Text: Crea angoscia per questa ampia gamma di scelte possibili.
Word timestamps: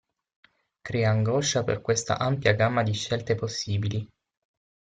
Crea 0.81 1.11
angoscia 1.11 1.63
per 1.63 1.79
questa 1.81 2.17
ampia 2.17 2.53
gamma 2.53 2.81
di 2.81 2.91
scelte 2.91 3.35
possibili. 3.35 4.07